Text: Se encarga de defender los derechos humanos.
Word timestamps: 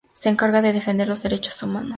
Se 0.13 0.29
encarga 0.29 0.63
de 0.63 0.73
defender 0.73 1.07
los 1.07 1.21
derechos 1.21 1.61
humanos. 1.61 1.89